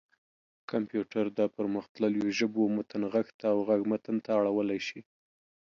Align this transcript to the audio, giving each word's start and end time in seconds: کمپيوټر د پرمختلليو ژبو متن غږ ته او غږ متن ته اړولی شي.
کمپيوټر 0.71 1.25
د 1.39 1.41
پرمختلليو 1.55 2.27
ژبو 2.39 2.63
متن 2.75 3.03
غږ 3.13 3.27
ته 3.39 3.45
او 3.53 3.57
غږ 3.69 3.81
متن 3.91 4.15
ته 4.25 4.29
اړولی 4.39 4.79
شي. 4.87 4.99